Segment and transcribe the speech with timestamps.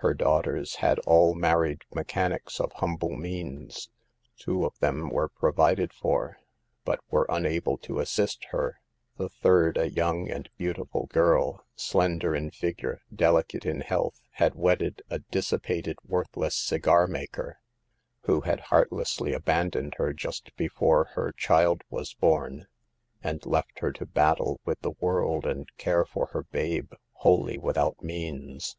[0.00, 3.88] Her daughters had all married mechanics of humble means.
[4.36, 6.36] Two of them were provided for,
[6.84, 8.82] but were unable to assist her;
[9.16, 14.80] the third, a young and beautiful girl, slender in figure, delicate in health, had wed
[14.80, 17.58] ded a dissipated, worthless cigar maker,
[18.24, 21.62] who had heartlessly abandoned her just before her 166 SAVE THE GIELS.
[21.62, 22.66] child was born,
[23.24, 28.02] and left her to battle with the world and care for her babe, wholly without
[28.02, 28.76] means.